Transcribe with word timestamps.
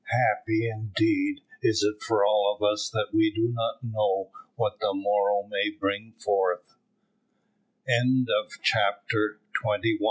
Happy, 0.29 0.67
indeed, 0.67 1.41
is 1.61 1.83
it 1.83 2.01
for 2.01 2.25
all 2.25 2.57
of 2.59 2.63
us 2.65 2.89
that 2.89 3.09
we 3.13 3.29
do 3.31 3.49
not 3.53 3.83
know 3.83 4.31
what 4.55 4.79
the 4.79 4.95
morrow 4.95 5.47
may 5.47 5.69
bring 5.69 6.13
forth. 6.13 6.73
CHAPTER 8.63 9.39
TWENTY 9.53 9.95
TWO. 9.97 9.99